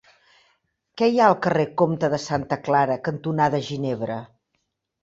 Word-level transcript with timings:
Què 1.01 1.09
hi 1.11 1.21
ha 1.23 1.27
al 1.33 1.37
carrer 1.47 1.67
Comte 1.83 2.09
de 2.15 2.21
Santa 2.27 2.61
Clara 2.71 2.97
cantonada 3.11 3.65
Ginebra? 3.71 4.19